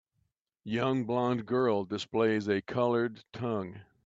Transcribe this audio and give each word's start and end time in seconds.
Young 0.63 1.03
blond 1.05 1.45
girl 1.45 1.85
displays 1.85 2.47
a 2.47 2.59
colored 2.59 3.23
tongue 3.33 3.81